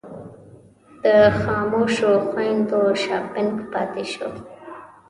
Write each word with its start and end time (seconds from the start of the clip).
د 1.03 1.05
خاموشو 1.39 2.11
خویندو 2.27 2.81
شاپنګ 3.03 3.53
پاتې 3.71 4.03
شو. 4.13 4.29